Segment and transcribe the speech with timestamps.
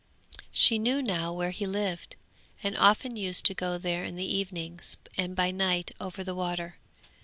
[0.51, 2.15] She knew now where he lived,
[2.63, 6.77] and often used to go there in the evenings and by night over the water.